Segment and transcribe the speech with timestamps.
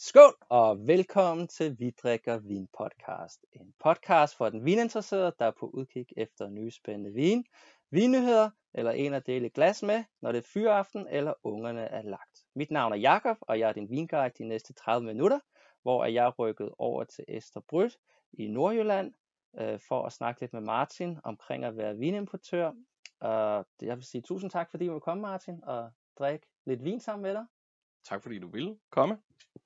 [0.00, 3.46] Skål og velkommen til Vi drikker vin podcast.
[3.52, 7.44] En podcast for den vininteresserede, der er på udkig efter nye spændende vin,
[7.90, 12.44] vinnyheder eller en at dele glas med, når det er fyraften eller ungerne er lagt.
[12.54, 15.40] Mit navn er Jakob og jeg er din vinguide de næste 30 minutter,
[15.82, 17.98] hvor jeg er rykket over til Esterbryt
[18.32, 19.14] i Nordjylland
[19.60, 22.72] øh, for at snakke lidt med Martin omkring at være vinimportør.
[23.20, 27.22] Og jeg vil sige tusind tak, fordi du kom, Martin, og drikke lidt vin sammen
[27.22, 27.46] med dig.
[28.08, 29.18] Tak fordi du ville komme.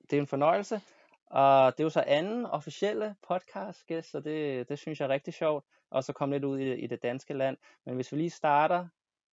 [0.09, 0.81] Det er en fornøjelse.
[1.25, 5.09] Og det er jo så anden officielle podcast gæst, så det, det synes jeg er
[5.09, 5.65] rigtig sjovt.
[5.89, 7.57] Og så komme lidt ud i, i det danske land.
[7.85, 8.87] Men hvis vi lige starter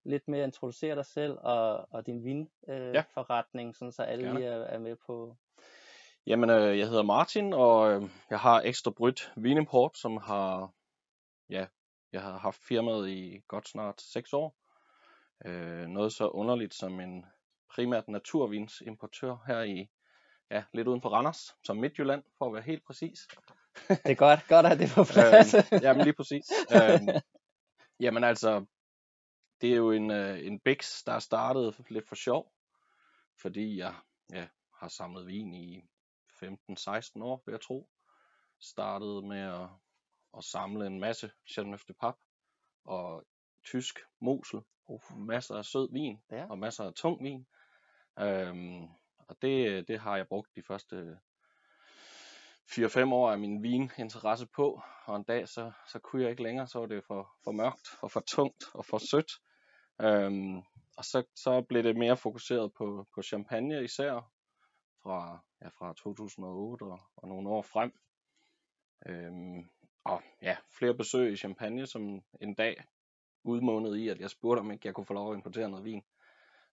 [0.04, 3.72] lidt med at introducere dig selv og, og din vinforretning, øh, Ja.
[3.78, 4.38] sådan så alle Gerne.
[4.38, 5.36] lige er, er med på.
[6.26, 10.72] Jamen, øh, jeg hedder Martin, og øh, jeg har Ekstra Bryt Vinimport, som har,
[11.50, 11.66] ja,
[12.12, 14.54] jeg har haft firmaet i godt snart 6 år.
[15.46, 17.26] Øh, noget så underligt som en
[17.74, 19.90] primært naturvinsimportør her i,
[20.50, 23.18] ja, lidt uden for Randers, som Midtjylland, for at være helt præcis.
[23.88, 25.54] Det er godt, godt at det er på plads.
[25.54, 26.44] øh, jamen lige præcis.
[26.72, 27.20] øh,
[28.00, 28.64] jamen altså,
[29.60, 32.52] det er jo en, øh, en biks, der er startet lidt for sjov,
[33.42, 33.94] fordi jeg
[34.32, 34.48] ja,
[34.80, 35.82] har samlet vin i
[36.44, 37.88] 15-16 år, vil jeg tro.
[38.60, 39.68] Startede med at,
[40.38, 42.14] at samle en masse Chateauneuf de Pap
[42.84, 43.24] og
[43.66, 44.60] tysk mosel,
[45.16, 46.46] masser af sød vin Ja.
[46.50, 47.46] og masser af tung vin.
[48.20, 48.82] Øhm,
[49.28, 51.16] og det, det har jeg brugt de første øh,
[52.70, 56.66] 4-5 år af min vininteresse på, og en dag så, så kunne jeg ikke længere,
[56.66, 59.32] så var det for, for mørkt og for tungt og for sødt.
[60.00, 60.56] Øhm,
[60.96, 64.30] og så, så blev det mere fokuseret på, på champagne især,
[65.02, 67.92] fra, ja, fra 2008 og, og nogle år frem.
[69.06, 69.70] Øhm,
[70.04, 72.84] og ja, flere besøg i Champagne, som en dag
[73.44, 76.02] udmånede i, at jeg spurgte, om ikke jeg kunne få lov at importere noget vin.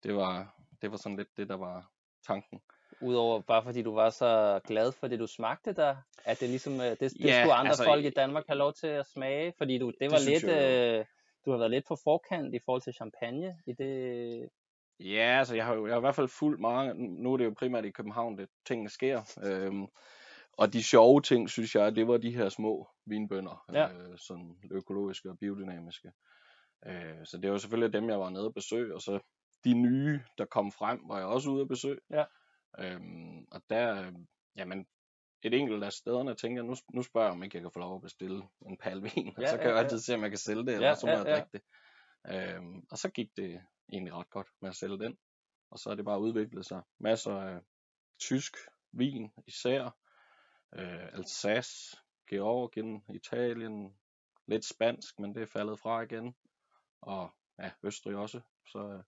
[0.02, 1.90] Det var, det var sådan lidt det, der var
[2.26, 2.60] tanken.
[3.02, 6.72] Udover bare fordi du var så glad for det, du smagte der, at det ligesom,
[6.72, 9.52] øh, det, det Ja, skulle andre altså, folk i Danmark have lov til at smage,
[9.58, 11.04] fordi du, det var synes lidt, jeg øh,
[11.46, 14.48] du har været lidt på forkant i forhold til champagne i det,
[15.00, 17.44] Ja, altså jeg har jo jeg har i hvert fald fulgt meget, nu er det
[17.44, 19.22] jo primært i København, det tingene sker.
[19.44, 19.86] Øhm,
[20.52, 23.88] og de sjove ting, synes jeg, det var de her små vinbønder, Ja.
[23.88, 26.12] øh, sådan økologiske og biodynamiske.
[26.86, 29.20] Øh, så det var selvfølgelig dem, jeg var nede at besøge, og så
[29.64, 32.00] de nye, der kom frem, var jeg også ude at besøge.
[32.10, 32.24] Ja.
[32.78, 34.12] Øhm, og der, øh,
[34.56, 34.86] jamen,
[35.42, 37.96] et enkelt af stederne tænker nu, nu spørger jeg, om ikke jeg kan få lov
[37.96, 39.82] at bestille en pal vin, og Ja, så kan ja, jeg ja.
[39.82, 41.32] altid se, om jeg kan sælge det, eller Ja, så må ja, jeg ja.
[41.32, 41.62] drikke det.
[42.30, 43.62] Øhm, og så gik det
[43.92, 45.18] egentlig ret godt med at sælge den.
[45.70, 46.82] Og så er det bare udviklet sig.
[47.00, 47.60] Masser af
[48.20, 48.56] tysk
[48.92, 49.96] vin især.
[50.74, 51.96] Øh, Alsace,
[52.30, 53.96] Georgien, Italien.
[54.46, 56.36] Lidt spansk, men det er faldet fra igen.
[57.00, 58.40] Og ja, Østrig også.
[58.66, 59.02] Så øh,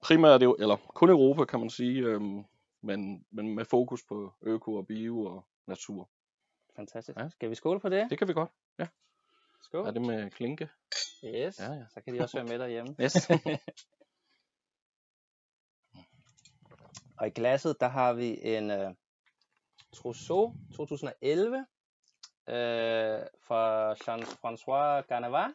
[0.00, 2.44] primært er eller kun Europa kan man sige, øhm,
[2.80, 6.08] men, men med fokus på øko og bio og natur.
[6.76, 7.18] fantastisk.
[7.18, 7.28] Ja.
[7.28, 8.06] Skal vi skåle på det?
[8.10, 8.50] Det kan vi godt.
[9.62, 9.86] Skål.
[9.86, 10.68] Er det med klinke?
[11.24, 11.84] Yes, Ja, ja.
[11.94, 12.96] så kan de også være med derhjemme.
[13.00, 13.30] Yes.
[17.18, 18.94] Og i glasset, der har vi en uh,
[19.94, 21.64] Trousseau 2011 uh,
[23.46, 25.54] fra Jean-François Garnavin,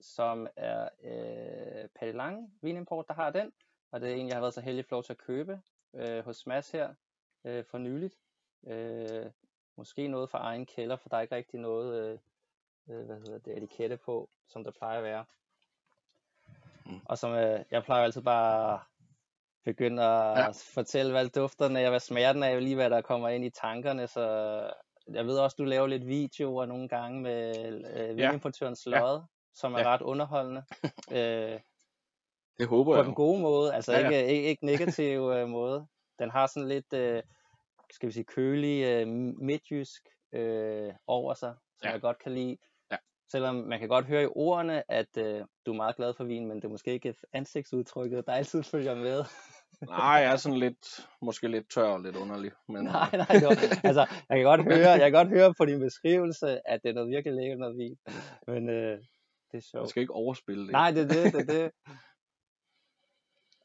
[0.00, 3.52] som er uh, Petit Lang vinimport, der har den.
[3.92, 5.60] Og det er en, jeg har været så heldig få lov til at købe
[5.92, 6.88] uh, hos Mads her
[7.44, 8.14] uh, for nyligt.
[8.62, 9.30] Uh,
[9.76, 12.18] måske noget fra egen kælder, for der er ikke rigtig noget
[12.86, 15.24] uh, uh, hvad hedder det, etikette på, som der plejer at være.
[16.86, 17.00] Mm.
[17.04, 18.80] Og som uh, jeg plejer altid bare
[19.64, 20.48] begynde at Ja.
[20.74, 24.06] fortælle, hvad dufterne er, hvad smager den af, lige hvad der kommer ind i tankerne,
[24.06, 24.22] så
[25.08, 27.56] jeg ved også, du laver lidt videoer nogle gange med
[27.96, 28.98] øh, vinimportørens Ja.
[29.00, 29.20] lod,
[29.54, 29.94] som er Ja.
[29.94, 30.62] ret underholdende.
[31.18, 31.60] øh,
[32.58, 33.04] Det håber på jeg.
[33.04, 34.08] den gode måde, altså Ja, ja.
[34.08, 35.86] Ikke, ikke, ikke negativ øh, måde.
[36.18, 37.22] Den har sådan lidt, øh,
[37.90, 39.08] skal vi sige, kølig øh,
[39.40, 41.92] midtjysk øh, over sig, som Ja.
[41.92, 42.56] jeg godt kan lide.
[42.90, 42.96] Ja.
[43.32, 46.46] Selvom man kan godt høre i ordene, at øh, du er meget glad for vin,
[46.48, 49.24] men det er måske ikke ansigtsudtrykket, der altid følger med.
[49.88, 52.52] Nej, jeg er sådan lidt, måske lidt tør og lidt underlig.
[52.68, 53.56] Men, nej, nej, det var,
[53.88, 56.94] altså, jeg kan godt høre, jeg kan godt høre på din beskrivelse, at det er
[56.94, 57.96] noget virkelig lækkert noget vin.
[58.46, 58.98] Men øh,
[59.52, 59.88] det er Man sjovt.
[59.90, 60.72] skal ikke overspille det.
[60.72, 61.72] Nej, det er det, det er det.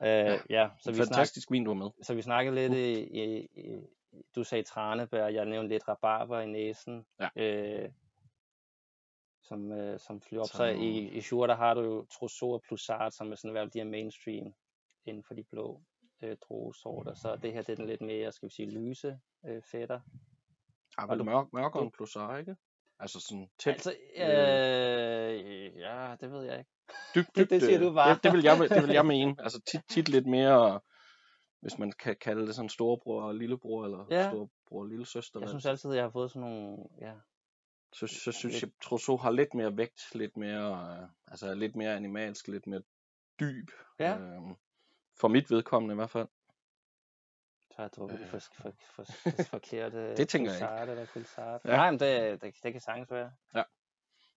[0.04, 1.90] Øh, ja, så vi, snak, Fantastisk vin, du har med.
[2.02, 2.94] så vi snakkede lidt i,
[3.24, 3.88] i, i
[4.36, 7.06] du sagde tranebær, jeg nævnte lidt rabarber i næsen.
[7.20, 7.30] Ja.
[7.36, 7.92] Øh,
[9.44, 10.48] som, øh, som flyver op.
[10.50, 13.74] Så i, i Shure, der har du jo Trousseau og Plusart, som er sådan været
[13.74, 14.54] de her mainstream
[15.06, 15.82] inden for de blå
[16.22, 17.14] øh, druesorter.
[17.14, 20.00] Så det her, det er den lidt mere, skal vi sige, lyse øh, fætter.
[21.00, 22.56] Ja, Og du- mørk, mørkere du- end plus R, ikke?
[23.04, 26.72] Altså sådan tæt, Altså, øh, ja, det ved jeg ikke.
[27.16, 28.14] dybt, det- det siger øh, du bare.
[28.16, 29.36] Det, det, vil jeg, det vil jeg mene.
[29.44, 30.80] Altså tit, tit lidt mere
[31.62, 34.30] hvis man kan kalde det sådan storebror og lillebror, eller Ja.
[34.30, 35.40] storebror og lille søster.
[35.40, 37.14] Jeg synes altid, jeg har fået sådan nogle, ja,
[37.94, 41.76] så, så synes lidt- jeg, Trousseau har lidt mere vægt, lidt mere, øh, altså lidt
[41.76, 42.82] mere animalsk, lidt mere
[43.40, 43.68] dyb.
[44.00, 44.18] Ja.
[44.18, 44.56] Øhm,
[45.20, 46.28] for mit vedkommende i hvert fald.
[47.76, 48.32] Har drukket det Øh.
[48.32, 49.04] for, for, for,
[49.36, 50.92] for forkerte Det tænker jeg ikke.
[50.92, 51.62] Eller Pulsart.
[51.66, 51.72] Ja.
[51.72, 51.76] Ja.
[51.78, 53.32] Nej, men det, det, det kan sagtens være.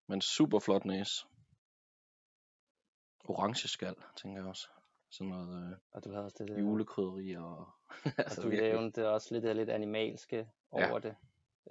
[0.08, 1.26] Men super flot næse.
[3.24, 4.68] Orange skal, tænker jeg også.
[5.10, 7.56] Sådan noget øh, Og du havde også det der, julekrydderi og...
[7.58, 7.68] og
[8.18, 10.90] altså, du nævnte også lidt, det lidt animalske Ja.
[10.90, 11.16] over det,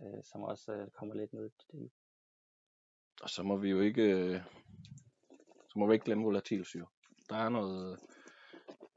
[0.02, 1.92] øh, som også øh, kommer lidt ned i det.
[3.22, 4.42] Og så må vi jo ikke, øh,
[5.70, 6.86] så må vi ikke glemme volatilsyre.
[7.30, 8.00] Der er noget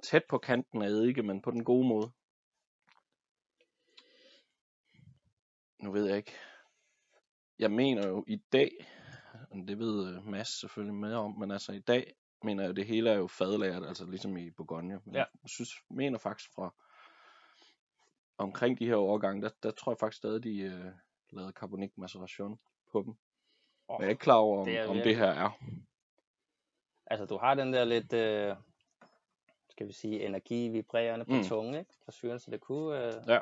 [0.03, 2.11] tæt på kanten af eddike, men på den gode måde.
[5.79, 6.33] Nu ved jeg ikke.
[7.59, 8.87] Jeg mener jo i dag,
[9.51, 12.87] og det ved øh, Mads selvfølgelig mere om, men altså i dag mener jeg, det
[12.87, 15.01] hele er jo fadlagret, altså ligesom i Bourgogne.
[15.05, 15.19] Men Ja.
[15.19, 16.75] Jeg synes, mener faktisk fra
[18.39, 20.85] omkring de her årgange, der, der tror jeg faktisk stadig, de øh,
[21.31, 22.59] lavede carbonik maceration
[22.93, 23.15] på dem.
[23.89, 25.51] Oh, Jeg er ikke klar over, om det er om det her er.
[27.07, 28.57] Altså, du har den der lidt, øh,
[29.69, 31.45] skal vi sige, energi vibrerende på mm.
[31.45, 31.91] tungen, ikke?
[32.05, 33.39] Fra syren, så det kunne, øh, Ja.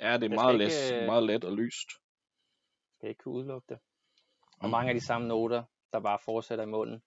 [0.00, 1.88] Ja, det er Det meget, skal let, ikke, øh, meget let og lyst.
[2.96, 3.78] skal ikke kunne udelukke det.
[4.60, 4.70] Og Mm.
[4.70, 7.02] mange af de samme noter, der bare fortsætter i munden.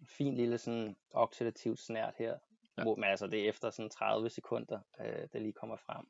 [0.00, 2.38] En fin lille sådan oxidativt snært her.
[2.78, 2.82] Ja.
[2.82, 6.08] Hvor, men altså, det er efter sådan 30 sekunder, øh, det lige kommer frem.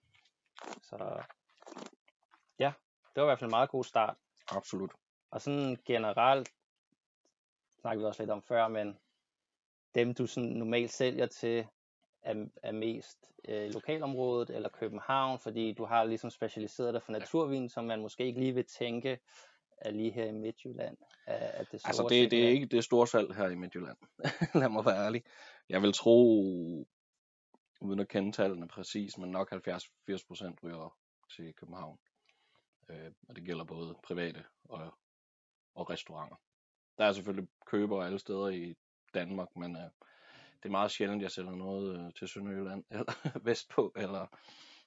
[0.82, 1.22] Så
[2.58, 2.72] ja,
[3.14, 4.16] det var i hvert fald en meget god start.
[4.48, 4.92] Absolut.
[5.30, 6.48] Og sådan generelt,
[7.80, 8.98] snakkede vi også lidt om før, men
[9.94, 11.66] dem du sådan normalt sælger til,
[12.22, 13.18] er, er mest
[13.48, 18.24] øh, lokalområdet eller København, fordi du har ligesom specialiseret dig for naturvin, som man måske
[18.24, 19.18] ikke lige vil tænke
[19.80, 20.96] er lige her i Midtjylland,
[21.26, 23.96] at at det Altså, det, det er ikke det store salg her i Midtjylland.
[24.60, 25.24] Lad mig være ærlig.
[25.68, 26.42] Jeg vil tro,
[27.80, 30.96] uden at kende tallene præcis, men nok 70-80% ryger
[31.36, 31.98] til København.
[32.90, 34.94] Øh, og det gælder både private og,
[35.74, 36.36] og restauranter.
[36.98, 38.74] Der er selvfølgelig købere alle steder i
[39.14, 39.90] Danmark, men øh,
[40.62, 43.92] det er meget sjældent, jeg sælger noget øh, til Sønderjylland eller vestpå.
[43.96, 44.26] Eller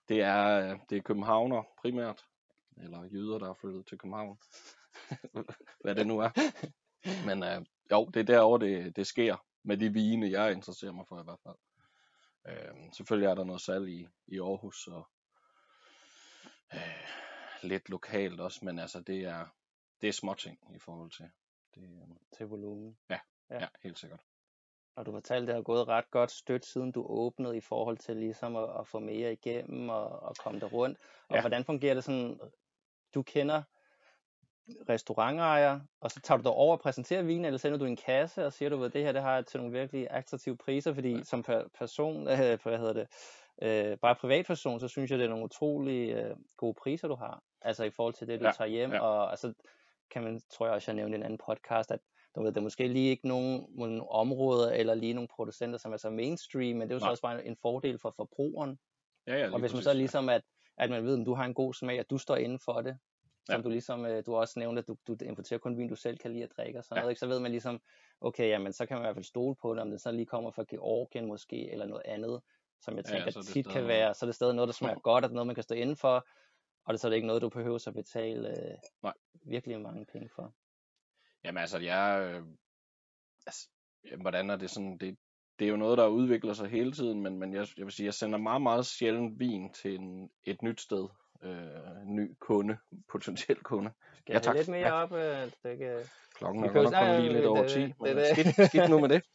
[0.08, 2.26] det er, øh, det er københavner primært,
[2.78, 4.38] eller jyder, der er flyttet til København.
[5.84, 6.30] Hvad det nu er.
[7.26, 11.08] Men øh, jo, det er derovre, det, det sker med de vine, jeg interesserer mig
[11.08, 11.56] for i hvert fald.
[12.48, 15.08] Øh, selvfølgelig er der noget salg i, i Aarhus og
[16.74, 17.08] øh,
[17.64, 19.46] lidt lokalt også, men altså det er,
[20.02, 21.30] det er småting i forhold til.
[21.76, 22.98] Det, øh, til volumen.
[23.10, 23.20] ja.
[23.50, 23.60] Ja.
[23.60, 24.24] ja, helt sikkert.
[24.96, 28.18] Og du fortalte, det har gået ret godt stødt, siden du åbnede i forhold til
[28.18, 30.98] ligesom at, at få mere igennem og, og komme der rundt.
[31.30, 31.42] Og Ja.
[31.42, 32.40] hvordan fungerer det sådan,
[33.16, 33.62] du kender
[34.90, 38.46] restaurantejere, og så tager du dig over og præsenterer vinen, eller sender du en kasse
[38.46, 41.12] og siger du, at det her det har jeg til nogle virkelig attraktive priser, fordi
[41.18, 41.24] Ja.
[41.24, 43.08] som per, person, øh, hvad hedder det,
[43.62, 47.44] øh, bare privatperson, så synes jeg, det er nogle utrolig øh, gode priser, du har.
[47.62, 49.00] Altså i forhold til det, du Ja, tager hjem, ja.
[49.02, 49.54] og altså,
[50.12, 52.00] kan man, tror jeg også, jeg nævnte i en anden podcast, at
[52.36, 55.94] du ved, der er måske lige ikke nogen, nogle områder, eller lige nogle producenter, som
[55.94, 58.80] er så mainstream, men det er jo så også bare en fordel for forbrugeren.
[59.28, 59.96] Ja, ja, Og hvis man præcis, så ja.
[59.98, 60.42] ligesom, at,
[60.78, 62.98] at man ved, at du har en god smag, at du står inden for det,
[63.46, 63.62] som Ja.
[63.62, 66.32] du ligesom, øh, du også nævnte, at du, du importerer kun vin, du selv kan
[66.32, 67.02] lide at drikke og sådan Ja.
[67.02, 67.20] noget, ikke?
[67.20, 67.82] så ved man ligesom,
[68.22, 70.26] okay, jamen, så kan man i hvert fald stole på det, om det så lige
[70.26, 72.42] kommer fra Georgien måske, eller noget andet,
[72.82, 74.56] som jeg Ja, tænker så er det tit kan stadig- være, så er det stadig
[74.56, 76.28] noget, der smager godt, og noget, man kan stå inden for,
[76.86, 79.14] og det så er det ikke noget, du behøver at betale øh, Nej.
[79.46, 80.54] virkelig mange penge for.
[81.46, 82.22] Jamen altså, jeg...
[82.34, 82.44] Øh,
[83.48, 83.70] altså,
[84.12, 84.98] jamen, hvordan er det sådan...
[84.98, 85.18] Det,
[85.60, 88.06] det er jo noget, der udvikler sig hele tiden, men, men jeg, jeg vil sige,
[88.06, 91.08] jeg sender meget, meget sjældent vin til en, et nyt sted.
[91.44, 92.78] Øh, ny kunde,
[93.12, 93.92] potentiel kunde.
[94.14, 94.56] Skal Ja, jeg tak.
[94.56, 95.12] lidt mere op?
[95.12, 95.20] Øh,
[95.64, 95.98] det ikke...
[96.36, 98.28] Klokken er kan godt nok kun snakke- lige lidt over det- 10, det- men det-
[98.28, 99.24] skidt, skidt nu med det.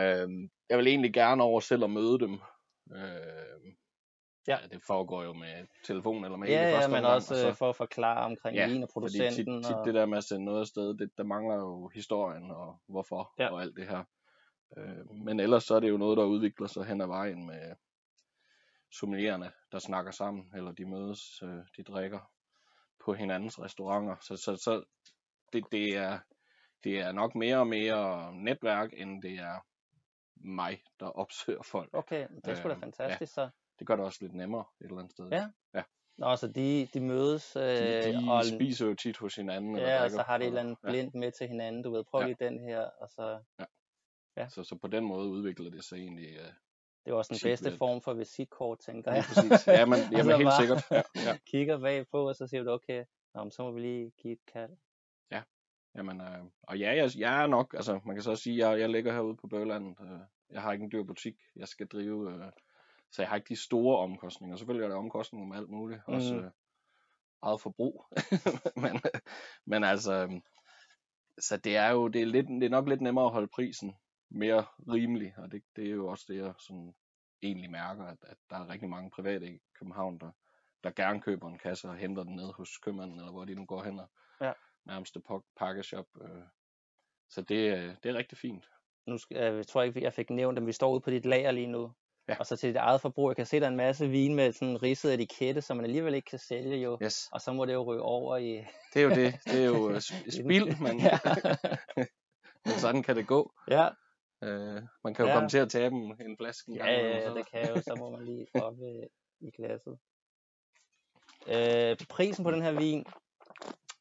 [0.00, 2.32] Øhm, jeg vil egentlig gerne over selv at møde dem.
[2.92, 3.76] Øhm,
[4.48, 4.58] Ja.
[4.62, 4.66] ja.
[4.66, 7.54] det foregår jo med telefon eller mail Ja, ja, men omgang, også og så- øh,
[7.54, 9.62] for at forklare omkring Ja, vin og producenten.
[9.62, 9.86] tit, tit og...
[9.86, 13.44] det der med at sende noget afsted, det, der mangler jo historien og hvorfor Ja.
[13.44, 13.50] ja.
[13.52, 14.04] og alt det her.
[14.78, 17.74] Øh, men ellers så er det jo noget, der udvikler sig hen ad vejen med
[18.92, 22.30] sommeliererne, der snakker sammen, eller de mødes, øh, de drikker
[23.04, 24.16] på hinandens restauranter.
[24.20, 24.84] Så, så, så
[25.52, 26.18] det, det, er,
[26.84, 29.66] det er nok mere og mere netværk, end det er
[30.34, 31.90] mig, der opsøger folk.
[31.92, 32.80] Okay, det er sgu da ja.
[32.80, 33.48] fantastisk så.
[33.80, 35.28] Det gør det også lidt nemmere et eller andet sted.
[35.74, 35.82] Ja.
[36.18, 39.76] Nå, så de, de mødes, øh, De, de og, spiser jo tit hos hinanden.
[39.76, 40.90] eller ja, og drikker, så har de et eller andet ja.
[40.90, 41.82] blindt med til hinanden.
[41.82, 42.26] Du ved, prøv Ja.
[42.26, 43.40] lige den her, og så
[44.36, 44.48] Ja.
[44.48, 46.28] Så, så på den måde udvikler det sig egentlig.
[46.40, 46.46] Uh,
[47.04, 49.24] det er også den bedste form for visitkort, tænker jeg.
[49.28, 49.66] præcis.
[49.66, 50.82] Ja, men, Og jamen, så helt sikkert.
[50.90, 51.36] Ja, ja.
[51.52, 54.46] kigger bagpå, og så siger du, okay, Nå, men så må vi lige give et
[54.52, 54.76] kald.
[55.94, 58.80] Jamen, uh, og ja, jeg, jeg er nok, altså man kan så også sige, jeg,
[58.80, 60.20] jeg ligger herude på Bøgelandet, uh,
[60.50, 62.52] jeg har ikke en dyr butik, jeg skal drive, øh,
[63.10, 64.56] så jeg har ikke de store omkostninger.
[64.56, 66.14] Selvfølgelig er der omkostninger med alt muligt, mm.
[66.14, 66.50] også øh,
[67.42, 68.06] eget forbrug.
[68.82, 69.00] men,
[69.66, 70.42] men altså, øhm,
[71.38, 73.94] så det er jo det er, lidt, det er nok lidt nemmere at holde prisen
[74.30, 76.94] mere rimelig, og det, det er jo også det, jeg sådan
[77.42, 80.30] egentlig mærker, at, at der er rigtig mange private i København, der,
[80.84, 83.64] der gerne køber en kasse og henter den ned hos købmanden, eller hvor de nu
[83.66, 84.52] går hen og Ja.
[84.84, 85.22] nærmeste
[85.56, 86.06] pakkeshop.
[86.22, 86.42] Øh.
[87.28, 88.70] Så det, øh, det er rigtig fint.
[89.06, 91.26] Nu skal, øh, jeg tror ikke, jeg fik nævnt, at vi står ude på dit
[91.26, 91.92] lager lige nu.
[92.30, 92.36] Ja.
[92.38, 93.30] Og så til dit eget forbrug.
[93.30, 95.84] Jeg kan se, der er en masse vin med sådan en ridset etikette, som man
[95.84, 96.98] alligevel ikke kan sælge jo.
[97.02, 97.28] Yes.
[97.32, 98.64] Og så må det jo ryge over i...
[98.94, 99.34] Det er jo det.
[99.44, 100.96] Det er jo øh, sp- spild, men,
[102.66, 103.52] men sådan kan det gå.
[103.70, 103.88] ja.
[104.44, 105.34] Øh, man kan jo Ja.
[105.34, 106.90] komme til at tabe en, en flaske Ja, gang.
[106.90, 107.76] ja, ja, så- det kan jo.
[107.82, 109.06] Så må man lige op øh,
[109.40, 109.98] i glasset.
[111.48, 113.04] Øh, prisen på den her vin,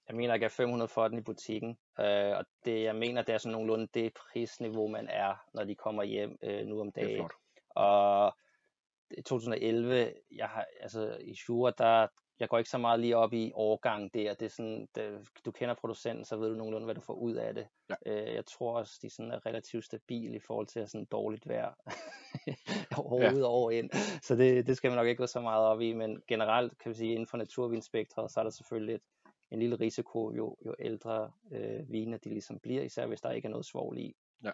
[0.08, 1.78] jeg mener, jeg gav 500 for den i butikken.
[2.00, 5.76] Øh, og det, jeg mener, det er sådan nogenlunde det prisniveau, man er, når de
[5.76, 7.18] kommer hjem øh, nu om Det er dagen.
[7.20, 7.32] flot.
[7.70, 8.38] Og
[9.18, 12.08] i 2011, jeg har, altså i Shure, der,
[12.40, 14.34] jeg går ikke så meget lige op i årgang der.
[14.34, 17.34] Det er sådan, det, du kender producenten, så ved du nogenlunde, hvad du får ud
[17.34, 17.68] af det.
[17.90, 17.96] Ja.
[18.06, 21.74] Øh, jeg tror også, de sådan er relativt stabile i forhold til sådan dårligt vejr
[22.98, 23.48] overhovedet ja.
[23.48, 23.90] år ind.
[24.22, 26.90] Så det, det skal man nok ikke gå så meget op i, men generelt kan
[26.90, 29.02] vi sige, inden for naturvinspektret, så er der selvfølgelig et,
[29.52, 33.46] en lille risiko, jo, jo ældre øh, vine de ligesom bliver, især hvis der ikke
[33.46, 34.16] er noget svovl i.
[34.44, 34.52] Ja.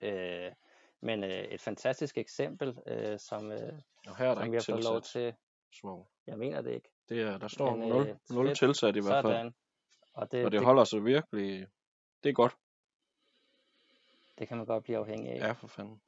[0.00, 0.52] Øh,
[1.00, 3.58] men øh, et fantastisk eksempel, øh, som, øh,
[4.04, 5.34] som vi har fået lov til.
[5.72, 6.06] svovl.
[6.26, 6.88] Jeg mener det ikke.
[7.08, 8.58] Det er, der står Men, 0, øh, 0 fedt.
[8.58, 9.34] tilsat i hvert fald.
[9.34, 9.54] Sådan.
[10.12, 11.66] Og det, Og det holder sig virkelig...
[12.22, 12.56] Det er godt.
[14.38, 15.38] det kan man godt blive afhængig af.
[15.38, 16.00] Ja, for fanden.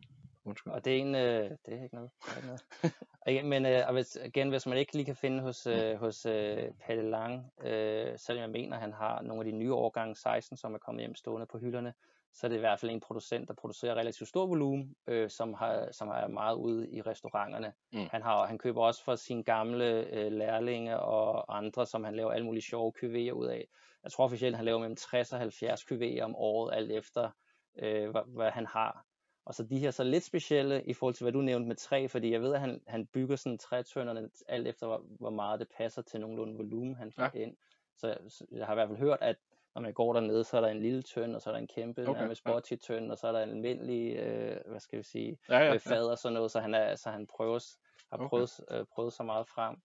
[0.44, 0.72] Undskyld.
[0.72, 2.10] Og det er en, øh, det er ikke noget.
[2.24, 2.62] Det er ikke noget.
[3.20, 5.96] Og igen, men øh, og hvis, igen, hvis man ikke lige kan finde hos, øh,
[5.96, 10.14] hos øh, Palle Lang, øh, selvom jeg mener, han har nogle af de nye årgange
[10.16, 11.94] 16, som er kommet hjem stående på hylderne,
[12.38, 15.54] så er det i hvert fald en producent, der producerer relativt stor volumen, øh, som,
[15.54, 17.72] har, som er meget ude i restauranterne.
[17.92, 18.06] Mm.
[18.10, 22.32] Han, har, han køber også for sine gamle øh, lærlinge og andre, som han laver
[22.32, 23.68] alle mulige sjove QV'er ud af.
[24.04, 27.30] Jeg tror officielt, han laver mellem 60 og 70 QV'er om året, alt efter
[27.78, 29.04] øh, hvad, hvad han har.
[29.46, 32.06] Og så de her så lidt specielle i forhold til, hvad du nævnte med træ,
[32.06, 35.68] fordi jeg ved, at han, han bygger sådan trætønderne alt efter, hvor, hvor meget det
[35.76, 37.42] passer til nogenlunde volumen, han får ja.
[37.42, 37.56] ind.
[37.96, 39.36] Så, så jeg har i hvert fald hørt, at
[39.74, 41.66] når man går dernede, så er der en lille tønd, og så er der en
[41.66, 42.52] kæmpe Okay, nærmest ja.
[42.52, 45.64] bocce tønd, og så er der en almindelig, øh, hvad skal vi sige, Ja, ja,
[45.64, 45.76] ja, ja.
[45.76, 47.76] fad og sådan noget, så han, er, så han prøver,
[48.10, 48.28] har Okay.
[48.28, 49.76] prøvet, øh, prøvet så meget frem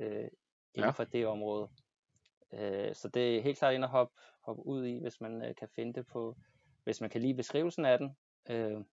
[0.00, 0.08] øh,
[0.74, 0.90] inden Ja.
[0.90, 1.68] for det område.
[2.52, 5.54] Øh, så det er helt klart ind at hoppe, hoppe ud i, hvis man øh,
[5.54, 6.36] kan finde det på,
[6.84, 8.16] hvis man kan lide beskrivelsen af den.
[8.50, 8.84] Øh,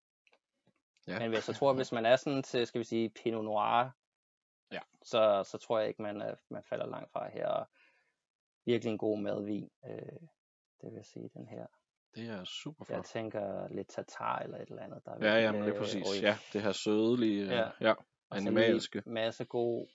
[1.08, 1.20] Ja.
[1.20, 3.89] men hvis jeg tror, hvis man er sådan til, skal vi sige, Pinot Noir,
[4.72, 4.80] Ja.
[5.04, 7.48] så, så tror jeg ikke, man, man falder langt fra her.
[7.48, 7.68] Og
[8.66, 10.27] virkelig en god madvin, øh,
[10.81, 11.65] det vil jeg sige, den her.
[12.15, 13.05] Det er super Jeg flot.
[13.05, 15.05] tænker lidt tartar eller et eller andet.
[15.05, 16.05] Der er Ja, ja, virkelig, men det er øh, præcis.
[16.17, 16.22] ryg.
[16.22, 17.55] Ja, det her sødelige, Ja.
[17.55, 17.98] ja, ja lige
[18.31, 19.03] animalske.
[19.05, 19.88] masse god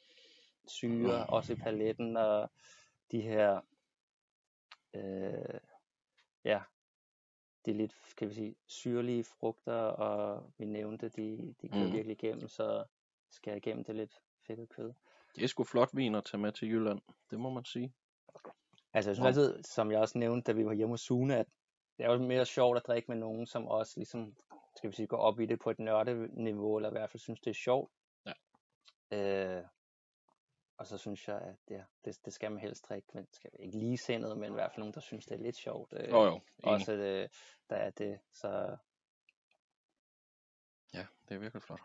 [0.68, 2.50] syre, også i paletten, og
[3.12, 3.60] de her,
[4.94, 5.60] øh,
[6.44, 6.60] ja,
[7.66, 11.92] de lidt, kan vi sige, syrlige frugter, og vi nævnte, de, de kører Mm.
[11.92, 12.84] virkelig igennem, så
[13.30, 14.14] skal jeg igennem det lidt
[14.46, 14.92] fedtet kød.
[15.36, 17.00] Det er sgu flot vin at tage med til Jylland.
[17.30, 17.92] Det må man sige.
[18.94, 21.46] Altså jeg synes altid, som jeg også nævnte, da vi var hjemme hos Sune, at
[21.98, 24.36] det er jo mere sjovt at drikke med nogen, som også ligesom,
[24.76, 27.40] skal vi sige, går op i det på et nørdeniveau, eller i hvert fald synes,
[27.40, 27.92] det er sjovt.
[28.26, 28.32] Ja.
[29.18, 29.64] Øh,
[30.76, 33.78] og så synes jeg, at ja, det, det skal man helst drikke, men skal ikke
[33.78, 35.92] lige sindet, men i hvert fald nogen, der synes, det er lidt sjovt.
[35.96, 36.40] Øh, Jo, jo.
[36.62, 37.28] Også øh,
[37.70, 38.76] der er det, så...
[40.94, 41.80] Ja, det er virkelig flot.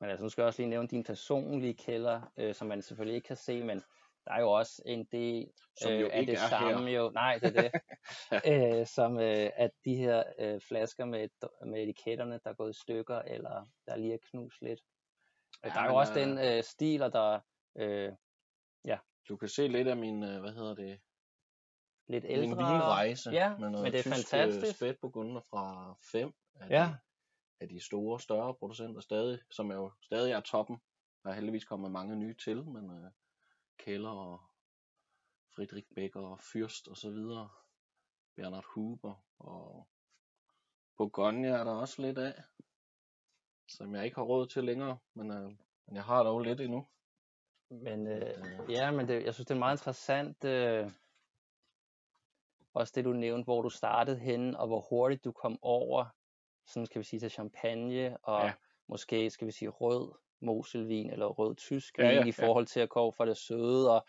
[0.00, 3.14] Men altså, nu skal jeg også lige nævne din personlige kælder, øh, som man selvfølgelig
[3.14, 3.82] ikke kan se, men
[4.28, 5.50] der er jo også en del
[5.82, 6.96] Som jo øh, af det samme her.
[6.98, 7.10] jo.
[7.10, 7.72] Nej, det er det.
[8.80, 11.28] øh, som øh, at de her øh, flasker med,
[11.66, 14.80] med etiketterne, der er gået i stykker, eller der lige er knust lidt.
[15.64, 17.40] Ja, Ja, der er jo også øh, den øh, stil, og der
[17.78, 18.12] øh,
[19.28, 21.00] Du kan se lidt af min, øh, hvad hedder det,
[22.08, 22.56] lidt min ældre.
[22.56, 24.76] vinrejse Ja, med noget men det er tysk fantastisk.
[24.76, 26.82] spætburgunder fra 5 af, Ja.
[26.92, 26.96] de,
[27.60, 30.78] af de store, større producenter stadig, som er jo stadig er toppen.
[31.24, 33.10] Der er heldigvis kommet mange nye til, men øh,
[33.78, 34.40] Keller og
[35.54, 37.48] Friedrich Becker og Fürst og så videre.
[38.36, 39.88] Bernard Huber og
[40.96, 42.42] Bourgogne er der også lidt af,
[43.68, 45.50] som jeg ikke har råd til længere, men, øh,
[45.86, 46.86] men jeg har dog lidt endnu.
[47.70, 48.70] Men øh, Øh.
[48.70, 50.90] ja, men det, jeg synes, det er meget interessant, øh,
[52.74, 56.06] også det du nævnte, hvor du startede henne, og hvor hurtigt du kom over,
[56.66, 58.52] sådan skal vi sige, til champagne, og ja.
[58.86, 62.88] måske skal vi sige rød moselvin, eller rød tysk Ja, ja, i forhold til at
[62.88, 64.06] gå fra det søde, og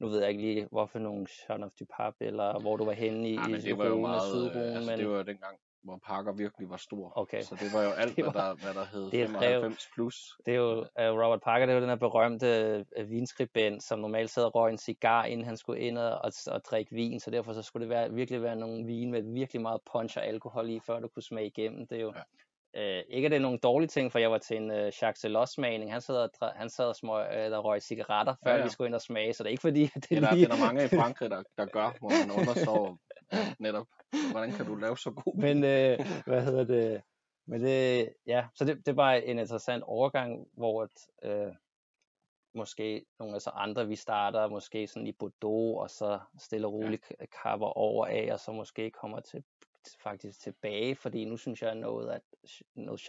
[0.00, 2.92] nu ved jeg ikke lige, hvorfor nogle Jean of du Pape, eller hvor du var
[2.92, 5.22] henne i, Ja, i men det var jo meget, øh, altså, men det var jo
[5.22, 7.12] dengang hvor Parker virkelig var stor.
[7.16, 7.42] Okay.
[7.42, 9.88] Så det var jo alt, Det hvad, var- der, hvad der hed det er 95
[9.94, 10.38] plus.
[10.46, 13.98] Det er jo uh, Robert Parker, det er jo den her berømte uh, vinskribent, som
[13.98, 17.20] normalt sad og røg en cigar, inden han skulle ind og, og, og drikke vin,
[17.20, 20.26] så derfor så skulle det være, virkelig være nogle vin med virkelig meget punch og
[20.26, 21.86] alkohol i, før du kunne smage igennem.
[21.86, 22.22] Det er jo, ja.
[22.76, 25.18] Uh, ikke at det er nogen dårlige ting, for jeg var til en uh, Jacques
[25.18, 28.56] Celos smagning, han sad og, han sad og smøg, uh, der røg cigaretter, før Ja,
[28.56, 28.64] ja, ja.
[28.64, 30.44] vi skulle ind og smage, så det er ikke fordi, det er, der, lige...
[30.44, 32.98] det er der mange i Frankrig, der, der gør, hvor man understår
[33.32, 33.86] ja, netop,
[34.30, 37.02] hvordan kan du lave så god Men øh, hvad hedder det?
[37.46, 41.52] Men det, ja, så det, det var en interessant overgang, hvor at, øh,
[42.54, 46.72] måske nogle af så andre, vi starter måske sådan i Bordeaux, og så stille og
[46.72, 47.26] roligt ja.
[47.42, 49.44] kapper over af, og så måske kommer til
[49.96, 52.22] faktisk tilbage, fordi nu synes jeg noget, at
[52.74, 53.00] noget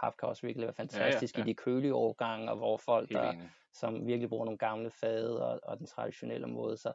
[0.00, 1.48] Pape kan også virkelig være fantastisk ja, ja, ja.
[1.50, 3.50] i de kølige årgange, og hvor folk, Helt der, enig.
[3.72, 6.92] som virkelig bruger nogle gamle fade og, og den traditionelle måde, så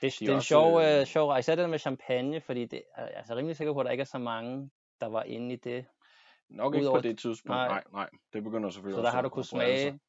[0.00, 2.64] det, De det er en sjov, øh, øh, sjov især det der med champagne, fordi
[2.64, 5.52] det, er altså rimelig sikker på, at der ikke er så mange, der var inde
[5.52, 5.84] i det.
[6.48, 7.68] Nok ikke på Udover- det tidspunkt, nej.
[7.68, 8.10] nej, nej.
[8.32, 9.82] Det begynder selvfølgelig Så der har du at- kunne at brede sig.
[9.90, 10.00] smage,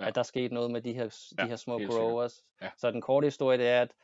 [0.00, 0.06] Ja.
[0.08, 1.04] at der skete noget med de her,
[1.38, 2.44] de Ja, her små growers.
[2.62, 2.70] Ja.
[2.76, 3.94] Så den korte historie, det er, at,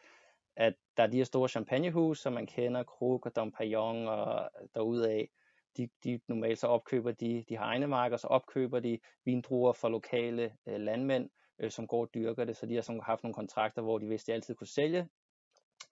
[0.56, 4.50] at der er de her store champagnehus, som man kender, Krug og Dom Perignon og
[4.74, 5.28] derudaf,
[5.76, 9.88] de, de normalt så opkøber de, de har egne marker, så opkøber de vindruer fra
[9.88, 13.34] lokale øh, landmænd, øh, som går og dyrker det, så de har sådan haft nogle
[13.34, 15.08] kontrakter, hvor de vidste, at de altid kunne sælge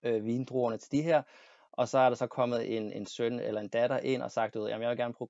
[0.03, 1.23] øh, vindruerne til de her,
[1.73, 4.57] og så er der så kommet en, en søn eller en datter ind og sagt,
[4.57, 5.29] at jeg vil gerne prøve,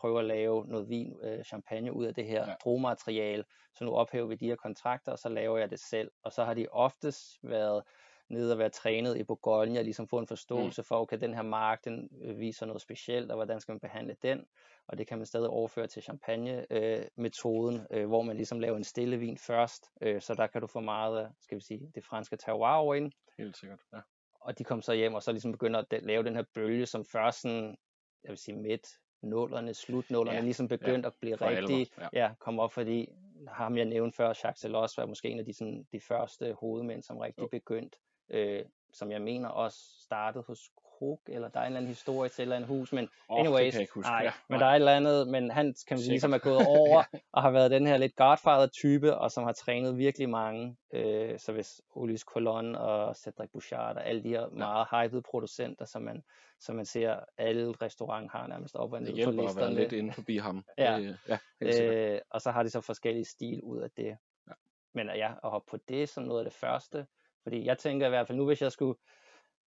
[0.00, 2.54] prøve at lave noget vin, øh, champagne ud af det her ja.
[2.64, 3.44] druemateriale,
[3.74, 6.10] så nu ophæver vi de her kontrakter, og så laver jeg det selv.
[6.22, 7.82] Og så har de oftest været
[8.28, 11.84] nede og være trænet i og ligesom få en forståelse for, okay, den her mark,
[11.84, 14.46] den øh, viser noget specielt, og hvordan skal man behandle den,
[14.86, 19.16] og det kan man stadig overføre til champagne-metoden, øh, hvor man ligesom laver en stille
[19.16, 22.36] vin først, øh, så der kan du få meget af, skal vi sige, det franske
[22.36, 24.00] terroir over ind, Helt sikkert, ja.
[24.40, 27.04] og de kom så hjem og så ligesom begynder at lave den her bølge, som
[27.04, 27.76] først sådan,
[28.24, 28.86] jeg vil sige midt
[29.22, 32.08] nullerne, slutnullerne, Ja, ligesom begyndte ja, at blive rigtig, ja.
[32.12, 32.30] ja.
[32.38, 33.08] kom op, fordi
[33.48, 37.02] ham jeg nævnte før, Jacques Celos, var måske en af de, sådan, de første hovedmænd,
[37.02, 37.48] som rigtig Jo.
[37.48, 37.98] begyndte,
[38.30, 42.28] øh, som jeg mener også startede hos Krug, eller der er en eller anden historie
[42.28, 44.74] til et eller andet hus, men Åh, anyways, det nej, ja, men der er et
[44.74, 47.02] eller andet, men han kan sige, ligesom er gået over
[47.34, 51.52] og har været den her lidt godfather-type, og som har trænet virkelig mange, øh, så
[51.52, 54.48] hvis Ulis Colon og Cedric Bouchard og alle de her ja.
[54.48, 56.22] meget hypede producenter, som man,
[56.60, 59.74] som man ser, alle restauranter har nærmest op og ned det på listerne.
[59.74, 60.64] lidt inde forbi ham.
[60.78, 60.98] Ja.
[60.98, 61.38] Det, ja.
[61.60, 64.16] Øh, og så har de så forskellige stil ud af det.
[64.48, 64.52] Ja.
[64.94, 67.06] Men ja, at hoppe på det som noget af det første,
[67.46, 68.98] fordi jeg tænker i hvert fald nu, hvis jeg skulle,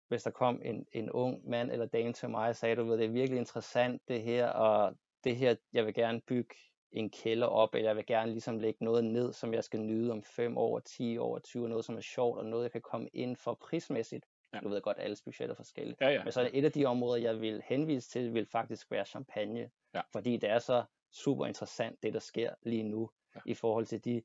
[0.07, 2.97] hvis der kom en, en ung mand eller dame til mig og sagde, du ved,
[2.97, 6.55] det er virkelig interessant det her, og det her, jeg vil gerne bygge
[6.91, 10.11] en kælder op, eller jeg vil gerne ligesom lægge noget ned, som jeg skal nyde
[10.11, 13.09] om 5 år, 10 år, 20, noget som er sjovt, og noget jeg kan komme
[13.13, 14.25] ind for prismæssigt.
[14.53, 14.59] Ja.
[14.59, 15.97] Du ved godt, alle budgetter er forskellige.
[16.01, 16.23] Ja, ja.
[16.23, 19.69] Men så er et af de områder, jeg vil henvise til, vil faktisk være champagne.
[19.93, 20.01] Ja.
[20.11, 23.41] Fordi det er så super interessant, det der sker lige nu, ja.
[23.45, 24.21] i forhold til de,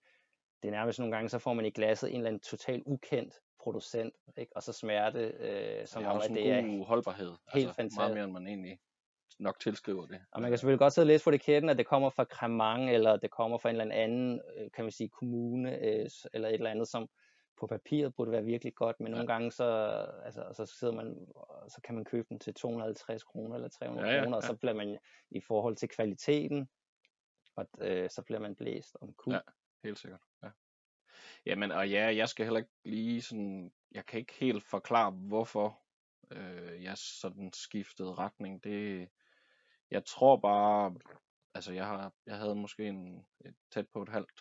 [0.65, 3.35] det er nærmest nogle gange, så får man i glasset en eller anden totalt ukendt
[3.63, 4.57] producent, ikke?
[4.57, 7.27] og så smager det, øh, som det om, at en det er god holdbarhed.
[7.27, 8.15] helt altså, Meget fantastisk.
[8.15, 8.79] mere, end man egentlig
[9.39, 10.21] nok tilskriver det.
[10.33, 12.91] Og man kan selvfølgelig godt sidde og læse på etiketten, at det kommer fra Cremant,
[12.91, 16.55] eller det kommer fra en eller anden, øh, kan man sige, kommune, øh, eller et
[16.55, 17.09] eller andet, som
[17.61, 19.13] på papiret burde være virkelig godt, men Ja.
[19.13, 19.65] nogle gange så,
[20.25, 21.27] altså, så sidder man,
[21.69, 24.47] så kan man købe den til 250 kroner eller 300 Ja, ja, kroner, og ja.
[24.49, 24.99] så bliver man
[25.31, 26.69] i forhold til kvaliteten,
[27.57, 29.33] og øh, så bliver man blæst om kul.
[29.35, 29.41] Ja.
[29.85, 30.21] Helt sikkert.
[31.47, 35.81] Jamen, og ja, jeg skal heller ikke lige sådan, jeg kan ikke helt forklare, hvorfor
[36.31, 38.65] øh, jeg sådan skiftede retning.
[38.65, 39.09] Det,
[39.91, 40.95] jeg tror bare,
[41.55, 44.41] altså jeg, har, jeg havde måske en, et, tæt på et halvt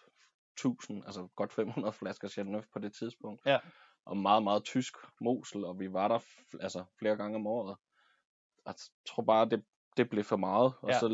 [0.58, 3.42] tusind, altså godt 500 flasker Chateauneuf på det tidspunkt.
[3.46, 3.60] Ja.
[4.06, 6.20] Og meget, meget tysk mosel, og vi var der
[6.60, 7.78] altså flere gange om året.
[8.66, 8.76] Jeg
[9.08, 9.66] tror bare, det,
[9.98, 10.74] det blev for meget.
[10.82, 11.00] Og Ja.
[11.00, 11.06] så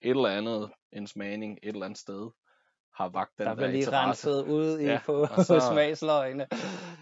[0.00, 2.30] et eller andet, en smagning et eller andet sted,
[2.98, 4.30] har vagt den der der, bliver lige interesse.
[4.30, 6.46] renset ud i Ja, på så- smagsløgene.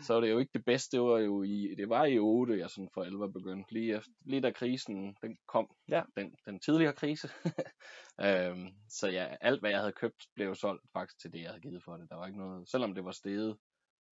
[0.02, 2.58] Så var det jo ikke det bedste, det var jo i, det var i 8,
[2.58, 6.02] jeg sådan for alvor begyndte, lige, efter, lige da krisen den kom, Ja.
[6.16, 7.28] den, den tidligere krise.
[8.26, 11.60] øhm, så ja, alt hvad jeg havde købt, blev solgt faktisk til det, jeg havde
[11.60, 12.10] givet for det.
[12.10, 13.56] Der var ikke noget, selvom det var steget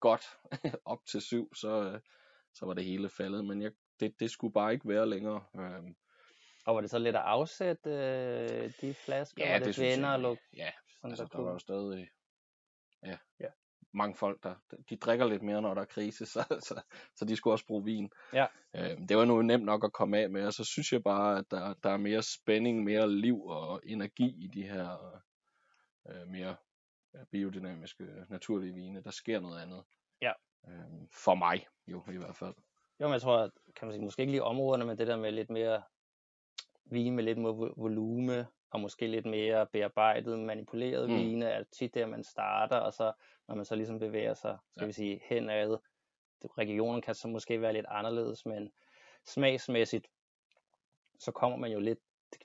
[0.00, 0.24] godt
[0.92, 2.00] op til syv, så, øh,
[2.54, 5.42] så var det hele faldet, men jeg, det, det skulle bare ikke være længere.
[5.56, 5.94] Øhm,
[6.66, 9.46] Og var det så lidt at afsætte øh, de flasker?
[9.46, 10.20] ja, var det, det venner og jeg.
[10.20, 11.52] luk, Ja, sådan, altså, der der var kunne...
[11.52, 12.08] jo stadig
[13.04, 13.48] ja, Ja.
[13.92, 14.54] mange folk, der
[14.90, 16.82] de drikker lidt mere, når der er krise, så, så,
[17.16, 18.10] så de skulle også bruge vin.
[18.32, 18.46] Ja.
[18.76, 21.38] Øh, det var nu nemt nok at komme af med, og så synes jeg bare,
[21.38, 25.20] at der, der er mere spænding, mere liv og energi i de her
[26.10, 26.56] øh, mere
[27.30, 29.02] biodynamiske, naturlige vine.
[29.02, 29.84] Der sker noget andet.
[30.22, 30.32] Ja.
[30.68, 32.54] Øh, for mig jo i hvert fald.
[33.00, 35.16] Jo, men jeg tror, at, kan man sige, måske ikke lige områderne, men det der
[35.16, 35.82] med lidt mere
[36.84, 41.16] vin med lidt mere vo- volume, og måske lidt mere bearbejdet, manipuleret Mm.
[41.16, 43.12] vine, er tit der, man starter, og så
[43.48, 44.86] når man så ligesom bevæger sig, skal Ja.
[44.86, 45.76] vi sige, henad.
[46.58, 48.72] Regionen kan så måske være lidt anderledes, men
[49.24, 50.06] smagsmæssigt,
[51.18, 51.98] så kommer man jo lidt,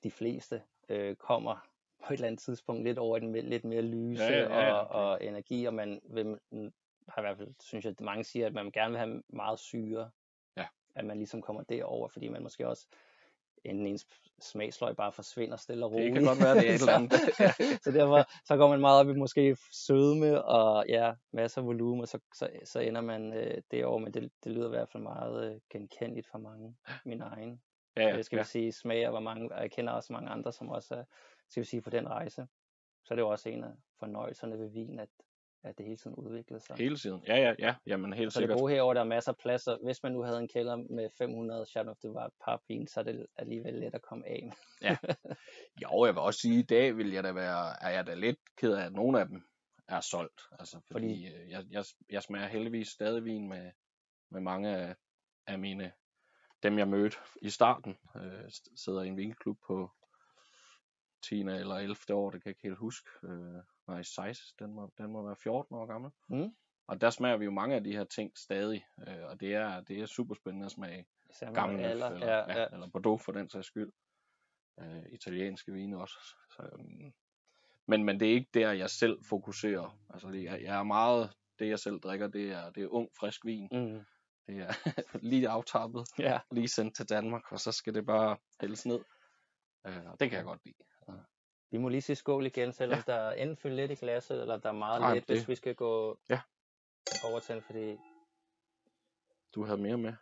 [0.04, 1.68] de fleste øh, kommer
[2.06, 4.66] på et eller andet tidspunkt lidt over i den lidt mere lyse Ja, ja, ja,
[4.66, 6.40] ja, og, og energi, og man vil,
[7.10, 9.60] har i hvert fald, synes jeg, at mange siger, at man gerne vil have meget
[9.60, 10.10] syre.
[10.58, 10.68] Ja.
[10.96, 12.88] At man ligesom kommer derover, fordi man måske også
[13.64, 14.08] enten ens
[14.42, 16.14] smagsløg bare forsvinder stille og Det roligt.
[16.14, 17.14] kan godt være, det er et eller andet.
[17.84, 22.02] Så derfor så går man meget op i måske sødme og ja, masser af volumen,
[22.02, 25.04] og så, så, så ender man øh, derovre, men det, det lyder i hvert fald
[25.04, 27.62] meget øh, genkendeligt for mange, min egen.
[27.98, 28.42] Ja, Ja, ja, skal ja.
[28.42, 31.04] vi sige, smager, hvor mange, og jeg kender også mange andre, som også er,
[31.50, 32.48] skal vi sige, på den rejse.
[33.04, 35.10] Så er det jo også en af fornøjelserne ved vin, at,
[35.64, 36.76] at det hele tiden udvikler sig.
[36.78, 37.24] Hele tiden.
[37.28, 37.76] Ja, ja, ja.
[37.88, 38.60] Jamen helt Så det sikkert.
[38.60, 39.78] gode herover der er masser af pladser.
[39.84, 43.28] Hvis man nu havde en kælder med 500 Chateau de var papvin, så er det
[43.36, 44.54] alligevel let at komme af med.
[45.84, 48.40] Jo, jeg vil også sige, i dag vil jeg da være, er jeg da lidt
[48.58, 49.42] ked af, at nogle af dem
[49.88, 50.42] er solgt.
[50.60, 53.72] Altså, fordi, Fordi- fordi jeg, jeg, jeg smager heldigvis stadig vin med,
[54.32, 54.96] med mange af,
[55.48, 55.92] af mine,
[56.64, 57.98] dem jeg mødte i starten.
[58.16, 59.92] Øh, sidder i en vinklub på
[61.24, 61.40] 10.
[61.42, 61.96] eller 11.
[62.14, 63.10] år, det kan jeg ikke helt huske.
[63.24, 66.12] Øh, nej, 16, den må, den må være 14 år gammel.
[66.28, 66.56] Mm.
[66.88, 69.82] Og der smager vi jo mange af de her ting stadig, øh, og det er,
[69.82, 71.06] det er super spændende at smage
[71.54, 72.10] gammel alder.
[72.10, 73.92] eller, Ja, ja, eller Bordeaux for den sags skyld.
[74.80, 76.20] Øh, italienske vine også.
[76.56, 77.14] Så, øhm,
[77.88, 80.00] men, men det er ikke der, jeg selv fokuserer.
[80.10, 83.46] Altså, jeg, jeg er meget, det jeg selv drikker, det er, det er ung, frisk
[83.46, 83.68] vin.
[83.72, 84.06] Mm.
[84.48, 84.74] Det er
[85.32, 86.40] lige aftappet, ja.
[86.52, 89.00] lige sendt til Danmark, og så skal det bare hældes ned.
[89.88, 90.76] Øh, og det kan jeg godt lide.
[91.72, 93.14] Vi må lige sige skål igen, selvom ja.
[93.14, 95.56] der er enten fyldt lidt i glasset, eller der er meget lidt, det- hvis vi
[95.56, 96.42] skal gå Ja.
[97.26, 97.98] over til, fordi
[99.56, 100.14] Du havde mere med.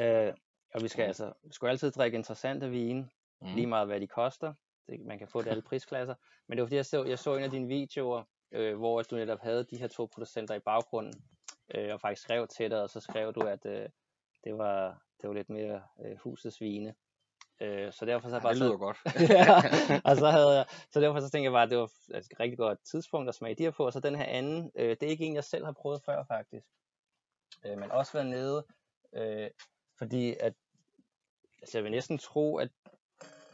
[0.00, 0.34] øh,
[0.74, 1.08] og vi skal Mm.
[1.08, 3.54] altså, vi skal altid drikke interessante vine, Mm.
[3.54, 4.54] lige meget hvad de koster.
[4.86, 6.14] Det, man kan få det alle prisklasser.
[6.46, 9.16] Men det var fordi, jeg så, jeg så en af dine videoer, øh, hvor du
[9.16, 11.22] netop havde de her to producenter i baggrunden,
[11.74, 13.88] øh, og faktisk skrev til dig, og så skrev du, at øh,
[14.44, 16.94] det, var, det var lidt mere øh, husets vine.
[17.62, 18.96] Øh, så derfor så Ja, bare det så- lyder godt.
[19.36, 19.56] ja,
[20.10, 22.58] og så havde jeg, så derfor så tænkte jeg bare, at det var et rigtig
[22.58, 25.06] godt tidspunkt at smage de her på, og så den her anden, øh, det er
[25.10, 26.66] ikke en, jeg selv har prøvet før faktisk,
[27.66, 28.64] øh, men også været nede,
[29.12, 29.50] øh,
[29.98, 30.54] fordi at,
[31.62, 32.68] altså jeg vil næsten tro, at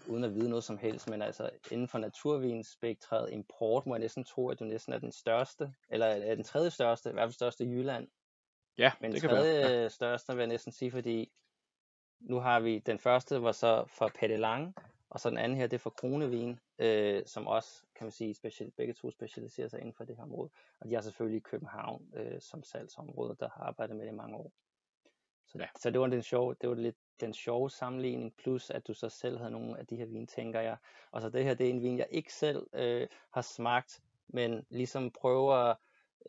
[0.08, 4.24] uden at vide noget som helst, men altså inden for naturvinspektret import, må jeg næsten
[4.24, 7.32] tro, at du næsten er den største, eller er den tredje største, i hvert fald
[7.32, 8.08] største i Jylland,
[8.78, 9.82] Ja, men det kan tredje være.
[9.82, 9.88] Ja.
[9.88, 11.32] største vil jeg næsten sige, fordi
[12.20, 14.74] nu har vi, den første var så for Petelang,
[15.10, 18.34] og så den anden her, det er for Kronevin, øh, som også, kan man sige,
[18.34, 20.50] special, begge to specialiserer sig inden for det her område.
[20.80, 24.36] Og de har selvfølgelig København øh, som salgsområde, der har arbejdet med det i mange
[24.36, 24.52] år.
[25.46, 25.62] Så, Ja.
[25.64, 25.68] ja.
[25.76, 29.08] så det var den sjove, det var lidt den sjove sammenligning, plus at du så
[29.08, 30.76] selv havde nogle af de her vin, tænker jeg.
[31.10, 34.66] Og så det her, det er en vin, jeg ikke selv øh, har smagt, men
[34.70, 35.74] ligesom prøver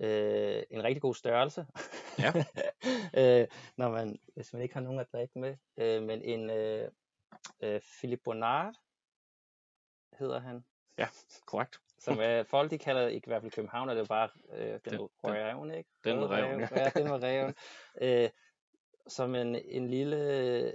[0.02, 1.66] øh, en rigtig god størrelse.
[2.20, 2.34] Ja.
[3.42, 3.48] øh,
[3.78, 5.56] når man, hvis man ikke har nogen at drikke med.
[5.78, 6.92] Øh, men en øh,
[7.62, 8.74] øh, Philip Bonnard
[10.20, 10.64] hedder han.
[11.46, 11.80] Korrekt.
[12.00, 14.80] Som er, folk de kalder, ikke i hvert fald København, er det jo bare øh,
[14.86, 15.90] den, Den- røven, ikke?
[16.04, 16.68] den Røde reven, ja.
[16.76, 16.90] ja.
[16.96, 17.56] den var reven.
[18.02, 18.30] øh,
[19.08, 20.74] som en, en lille, øh,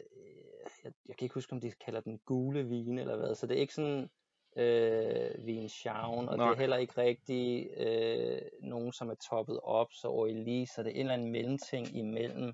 [0.84, 3.56] jeg, jeg kan ikke huske, om de kalder den gule vin eller hvad, så det
[3.56, 4.10] er ikke sådan
[4.56, 6.46] øh, vin Schauen, og Nej.
[6.48, 10.88] det er heller ikke rigtig øh, nogen, som er toppet op, så Oili, så det
[10.90, 12.52] er en eller anden mellemting imellem.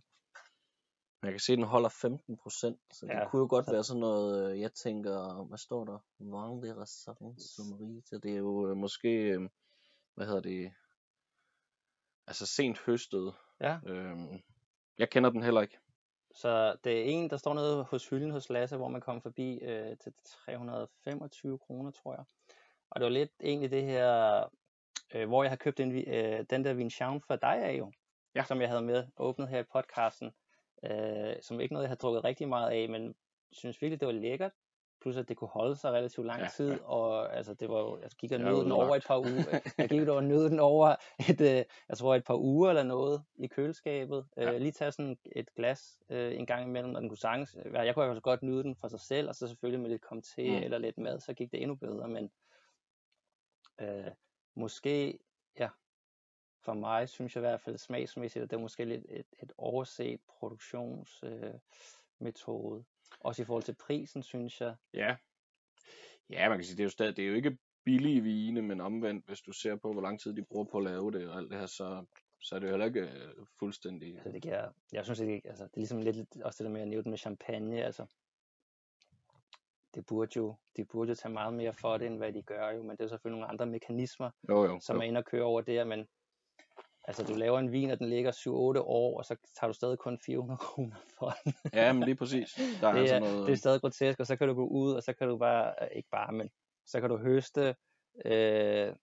[1.23, 3.73] Jeg kan se, at den holder 15 procent, så det Ja, kunne jo godt så-
[3.73, 5.99] være sådan noget, øh, jeg tænker, hvad står der?
[6.19, 8.19] Vang de Rassang Somerite.
[8.21, 9.49] Det er jo øh, måske, øh,
[10.15, 10.73] hvad hedder det,
[12.27, 13.35] altså sent høstet.
[13.61, 13.79] Ja.
[13.87, 14.41] Øhm,
[14.99, 15.79] jeg kender den heller ikke.
[16.35, 19.59] Så det er en, der står nede hos hylden hos Lasse, hvor man kommer forbi
[19.59, 22.25] øh, til 325 kroner, tror jeg.
[22.91, 24.45] Og det var lidt egentlig det her,
[25.15, 27.93] øh, hvor jeg har købt en, øh, den der Vinschauen for dig af jo,
[28.35, 28.45] Ja.
[28.45, 30.31] som jeg havde med åbnet her i podcasten,
[30.85, 33.15] øh, som ikke noget, jeg har drukket rigtig meget af, men
[33.53, 34.53] synes virkelig, det var lækkert.
[35.01, 36.85] Plus at det kunne holde sig relativt lang Ja, tid, ja.
[36.85, 39.61] og altså det var jo, jeg gik og nød den over et par uger.
[39.79, 40.97] Jeg gik og nød den over
[41.31, 44.27] et, øh, jeg tror et par uger eller noget i køleskabet.
[44.37, 44.53] Ja.
[44.53, 47.95] Øh, lige tage sådan et glas øh, en gang imellem, og den kunne sagtens, jeg
[47.95, 50.51] kunne fald godt nyde den for sig selv, og så selvfølgelig med lidt kom til
[50.51, 50.57] Mm.
[50.57, 52.31] eller lidt mad, så gik det endnu bedre, men
[53.81, 54.11] øh,
[54.55, 55.19] måske,
[55.59, 55.69] ja,
[56.63, 59.53] for mig synes jeg i hvert fald smagsmæssigt, at det er måske lidt et, et
[59.59, 61.47] overset produktionsmetode.
[61.47, 61.55] Øh,
[62.23, 62.85] metode.
[63.21, 64.75] Også i forhold til prisen, synes jeg.
[64.95, 65.17] Ja.
[66.31, 68.81] Ja, man kan sige, det er jo stadig, det er jo ikke billige vine, men
[68.81, 71.37] omvendt, hvis du ser på, hvor lang tid de bruger på at lave det og
[71.37, 72.05] alt det her, så,
[72.43, 74.15] så er det jo heller ikke øh, fuldstændig...
[74.15, 76.81] Altså det giver, jeg synes ikke, altså det er ligesom lidt også det der med
[76.81, 78.07] at nævne med champagne, altså
[79.95, 82.71] det burde jo, de burde jo tage meget mere for det, end hvad de gør
[82.71, 84.81] jo, men det er selvfølgelig nogle andre mekanismer, Jo, jo.
[84.81, 85.03] som jo.
[85.03, 86.09] er inde og køre over det, men
[87.05, 89.99] altså du laver en vin, og den ligger 7-8 år, og så tager du stadig
[89.99, 91.55] kun 400 kroner for den.
[91.75, 92.61] Ja, men lige præcis.
[92.81, 93.47] Der er det, altså er, noget...
[93.47, 95.75] det er stadig grotesk, og så kan du gå ud, og så kan du bare,
[95.83, 96.51] øh, ikke bare, men
[96.87, 97.75] så kan du høste,
[98.25, 98.95] øh,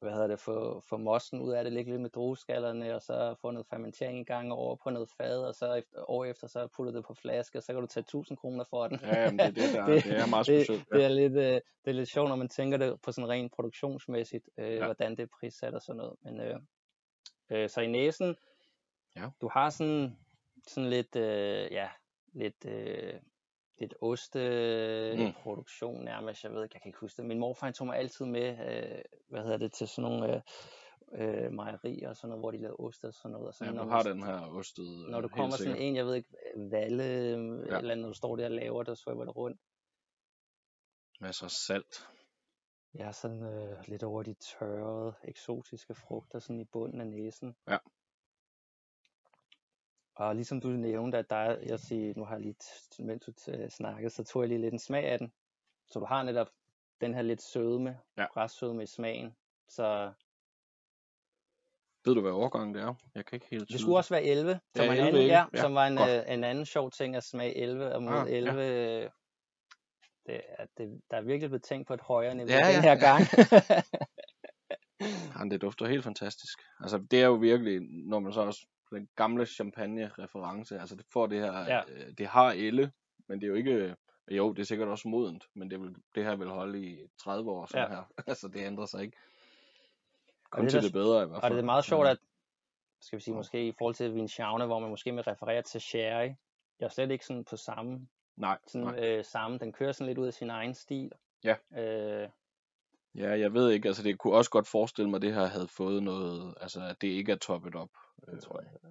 [0.00, 3.34] hvad hedder det, få, få mossen ud af det, ligge lidt med drueskallerne, og så
[3.40, 6.68] få noget fermentering i gang over på noget fad, og så efter, år efter, så
[6.76, 8.98] putter det på flaske, og så kan du tage 1000 kroner for den.
[9.02, 10.88] Ja, men det er det, der, Det- det, er meget det, specielt.
[10.92, 13.52] det, er lidt, øh, det er lidt sjovt, når man tænker det på sådan rent
[13.52, 14.84] produktionsmæssigt, øh, ja.
[14.84, 16.16] hvordan det er prissat og sådan noget.
[16.22, 16.60] Men, øh,
[17.50, 18.36] øh, så i næsen,
[19.16, 19.28] Ja.
[19.40, 20.18] du har sådan,
[20.66, 21.88] sådan lidt, øh, ja,
[22.32, 23.14] lidt, øh,
[23.78, 26.04] lidt osteproduktion mm.
[26.04, 27.24] nærmest, jeg ved ikke, jeg kan ikke huske det.
[27.24, 30.40] Min morfar tog mig altid med, øh, hvad hedder det, til sådan nogle øh,
[31.12, 33.46] øh, mejerier og sådan noget, hvor de lavede ost og sådan noget.
[33.48, 35.68] Og sådan, Ja, når du man har den her ostet når du øh, kommer helt
[35.68, 37.78] sådan en, jeg ved ikke, Valle, ja.
[37.78, 39.60] Eller andet, når du står der og laver det, og svømmer det rundt.
[41.20, 42.08] Masser af salt.
[42.94, 47.56] Er sådan øh, lidt over de tørrede, eksotiske frugter sådan i bunden af næsen.
[47.68, 47.78] Ja.
[50.14, 52.54] Og ligesom du nævnte, at der er, jeg siger, nu har jeg lige,
[52.98, 55.32] mens du t- snakkede, så tog jeg lige lidt en smag af den.
[55.86, 56.48] Så du har netop
[57.00, 58.24] den her lidt sødme, Ja.
[58.32, 59.36] græssødme i smagen.
[59.68, 60.12] Så
[62.04, 62.94] Ved du, hvad årgang det er?
[63.14, 65.08] Jeg kan ikke helt det tyde skulle også være 11, som, Ja, var en 11,
[65.08, 68.02] anden, ja, Ja, som var en, øh, en anden sjov ting at smage 11, og
[68.02, 68.36] mod Ah, ja.
[68.36, 69.10] 11, øh,
[70.28, 72.90] det, er, det, der er virkelig blevet tænkt på et højere niveau Ja, den her
[72.92, 72.98] ja.
[73.08, 73.22] gang.
[75.38, 76.58] Jamen, det dufter helt fantastisk.
[76.80, 81.26] Altså, det er jo virkelig, når man så også den gamle champagne-reference, altså det får
[81.26, 81.80] det her, Ja.
[81.88, 82.92] øh, det har elle,
[83.28, 83.96] men det er jo ikke,
[84.30, 87.50] jo, det er sikkert også modent, men det, vil, det her vil holde i 30
[87.50, 87.96] år, sådan Ja.
[87.96, 88.04] her.
[88.26, 89.16] altså, det ændrer sig ikke.
[90.52, 91.52] Og det, til der- det bedre i hvert Og fald.
[91.54, 92.10] det er meget sjovt, Ja.
[92.10, 92.18] at
[93.00, 96.30] skal vi sige, måske i forhold til Vinciane, hvor man måske vil referere til sherry.
[96.80, 98.98] Jeg er slet ikke sådan på samme, Nej, sådan, nej.
[99.18, 99.58] øh, samme.
[99.58, 101.12] Den kører sådan lidt ud af sin egen stil.
[101.44, 101.56] Ja.
[101.78, 102.28] Øh,
[103.14, 105.68] Ja, jeg ved ikke, altså det kunne også godt forestille mig, at det her havde
[105.68, 107.88] fået noget, altså at det ikke er toppet op.
[108.26, 108.70] det tror jeg.
[108.72, 108.88] ikke.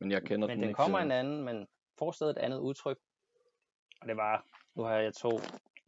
[0.00, 1.66] Men jeg kender Men den den kommer en anden, men
[1.98, 2.98] får stadig et andet udtryk.
[4.00, 5.30] Og det var, nu har jeg to,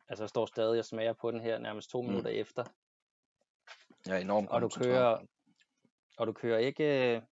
[0.08, 2.08] altså jeg står stadig og smager på den her nærmest to Mm.
[2.08, 2.64] minutter efter.
[4.06, 5.18] Ja, enormt Og du kører,
[6.18, 7.22] og du kører ikke, øh,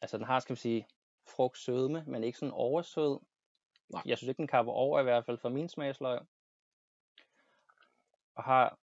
[0.00, 0.86] altså den har, skal vi sige,
[1.28, 3.18] frugt sødme, men ikke sådan oversød.
[3.88, 4.02] Nej.
[4.06, 6.20] Jeg synes ikke, den kapper over i hvert fald for min smagsløg.
[8.34, 8.78] Og har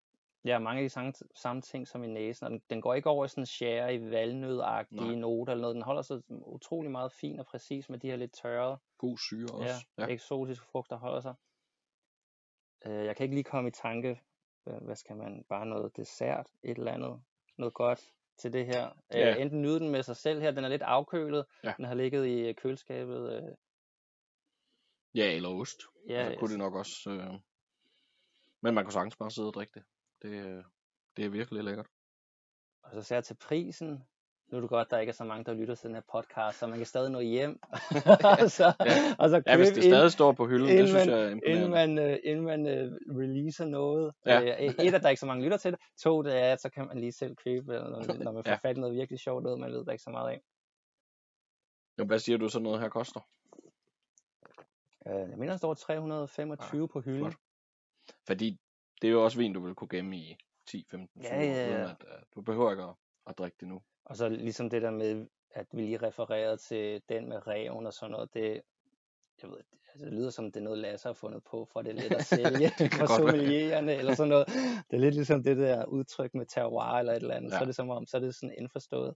[0.45, 3.09] ja, mange af de samme, samme ting som i næsen, og den, den går ikke
[3.09, 5.15] over i sådan sherry, valnødagtige Nej.
[5.15, 5.75] noter eller noget.
[5.75, 9.51] Den holder sig utrolig meget fin og præcis med de her lidt tørrede, God syre
[9.51, 9.85] også.
[9.97, 10.09] ja, ja.
[10.13, 11.33] eksotiske frugter holder sig.
[12.85, 14.21] Øh, jeg kan ikke lige komme i tanke,
[14.63, 17.21] hvad, skal man, bare noget dessert, et eller andet,
[17.57, 18.89] noget godt til det her.
[19.13, 19.35] Ja.
[19.35, 21.73] Øh, enten nyde den med sig selv her, den er lidt afkølet, Ja.
[21.77, 23.33] den har ligget i øh, køleskabet.
[23.33, 23.55] Øh,
[25.15, 25.77] Ja, eller ost.
[26.09, 27.09] ja, så kunne det nok også.
[27.09, 27.33] Øh...
[28.61, 29.83] Men man kunne sagtens bare sidde og drikke det.
[30.21, 30.63] Det, øh,
[31.17, 31.87] det er virkelig lækkert.
[32.83, 34.03] Og så ser jeg til prisen.
[34.47, 36.59] Nu er det godt, der ikke er så mange, der lytter til den her podcast,
[36.59, 37.59] så man kan stadig nå hjem.
[38.41, 39.15] og så, Ja.
[39.19, 41.09] og så Ja, hvis købe det ind, stadig står på hylden, det inden synes man-
[41.17, 41.95] jeg er inden imponerende.
[41.95, 44.13] man, øh, inden man øh, releaser noget.
[44.25, 44.41] Ja.
[44.41, 44.47] Øh,
[44.85, 45.79] et, at der ikke er så mange lytter til det.
[46.03, 48.55] To, det er, at så kan man lige selv købe, når, når man får Ja.
[48.69, 50.41] fat i noget virkelig sjovt, noget man ved, der ikke så meget af.
[51.99, 53.19] Jo, hvad siger du så noget her koster?
[55.07, 57.19] Øh, jeg mener, der står 325 på hylden.
[57.19, 57.33] flot.
[58.27, 58.59] Fordi
[59.01, 60.37] det er jo også vin, du vil kunne gemme i
[60.67, 61.89] 10, 15, 20 Ja, år, ja, ja.
[61.89, 62.93] at uh, du behøver ikke at,
[63.27, 63.81] at drikke det nu.
[64.05, 67.93] Og så ligesom det der med, at vi lige refererede til den med reven og
[67.93, 68.61] sådan noget, det,
[69.41, 69.57] jeg ved,
[69.93, 72.13] altså, det lyder som, det er noget Lasse har fundet på, for det er let
[72.13, 74.47] at sælge for sommeliererne eller sådan noget.
[74.91, 77.57] Det er lidt ligesom det der udtryk med terroir eller et eller andet, ja.
[77.57, 79.15] så er det som om, så er det sådan indforstået.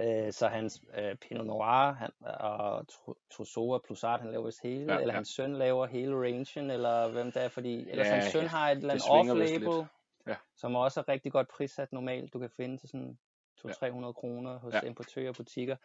[0.00, 2.86] Øh, så hans øh, Pinot Noir han, og
[3.30, 5.16] Trousseau og Plusart, han laver vist hele, Ja, ja, eller ja.
[5.18, 8.48] hans søn laver hele rangen, eller hvem det er, fordi ellers Ja, hans søn ja.
[8.48, 9.86] har et eller Det andet off-label,
[10.26, 10.36] Ja.
[10.56, 12.32] som også er rigtig godt prissat normalt.
[12.32, 13.18] Du kan finde til sådan
[13.64, 13.70] Ja.
[13.70, 14.80] 200-300 kroner hos Ja.
[14.82, 14.88] ja.
[14.88, 15.76] importører og butikker,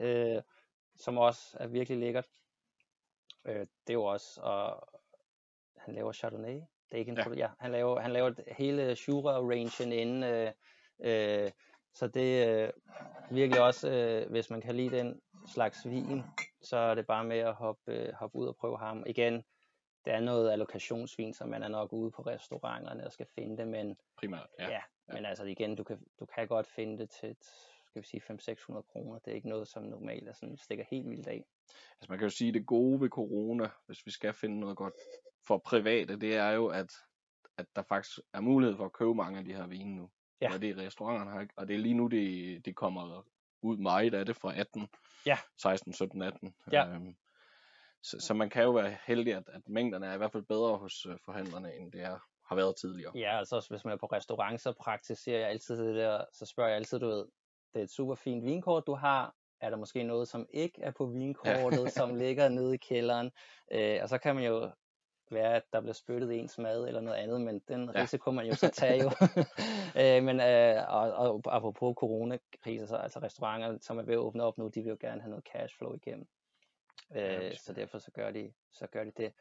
[0.00, 0.42] øh,
[0.96, 2.26] som også er virkelig lækkert.
[3.44, 4.88] Øh, det er jo også, og
[5.76, 6.54] han laver Chardonnay.
[6.54, 7.28] Det er ikke en Ja.
[7.28, 7.34] ja.
[7.36, 10.52] ja, han laver, han laver hele Jura-rangen inden, øh,
[11.00, 11.50] øh,
[11.94, 12.72] så det er øh,
[13.30, 16.22] virkelig også, øh, hvis man kan lide den slags vin,
[16.62, 19.04] så er det bare med at hoppe, øh, hoppe ud og prøve ham.
[19.06, 19.34] Igen,
[20.04, 23.68] det er noget allokationsvin, så man er nok ude på restauranterne og skal finde det,
[23.68, 24.68] men Primært, ja.
[24.68, 25.14] Ja, ja.
[25.14, 27.36] men altså igen, du kan, du kan godt finde det til,
[27.86, 29.18] skal vi sige, 500-600 kroner.
[29.18, 31.44] Det er ikke noget, som normalt er sådan, stikker helt vildt af.
[32.00, 34.76] Altså man kan jo sige, at det gode ved corona, hvis vi skal finde noget
[34.76, 34.94] godt
[35.46, 36.92] for private, det er jo, at,
[37.58, 40.10] at der faktisk er mulighed for at købe mange af de her vine nu.
[40.40, 40.54] Ja.
[40.54, 43.26] Og det er restauranterne har og det er lige nu, det, det kommer
[43.62, 44.88] ud meget af det fra 18,
[45.26, 45.38] Ja.
[45.62, 46.54] 16, 17, 18.
[46.72, 46.88] Ja.
[46.88, 47.16] Øhm,
[48.02, 50.76] så, så man kan jo være heldig, at, at mængderne er i hvert fald bedre
[50.76, 53.12] hos øh, forhandlerne, end det er, har været tidligere.
[53.14, 56.46] Ja, altså også hvis man er på restaurant, så praktiserer jeg altid det der, så
[56.46, 57.26] spørger jeg altid, du ved,
[57.74, 60.90] det er et super fint vinkort, du har, er der måske noget, som ikke er
[60.90, 61.88] på vinkortet, ja.
[61.88, 63.30] som ligger nede i kælderen,
[63.72, 64.70] øh, og så kan man jo
[65.32, 68.02] være, at der bliver spyttet ens mad eller noget andet, men den ja.
[68.02, 69.10] risiko man jo så tage jo.
[70.00, 74.42] øh, men øh, og, og apropos coronakriser, så altså restauranter, som er ved at åbne
[74.42, 76.26] op nu, de vil jo gerne have noget cashflow igennem.
[77.14, 79.32] Øh, ja, så derfor så gør, de, så gør de det.